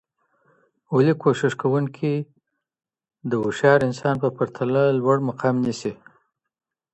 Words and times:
ولي 0.95 1.13
کوښښ 1.21 1.53
کوونکی 1.61 2.13
د 3.29 3.31
هوښیار 3.41 3.79
انسان 3.89 4.15
په 4.23 4.29
پرتله 4.37 4.81
لوړ 5.01 5.17
مقام 5.29 5.55
نیسي؟ 5.65 5.93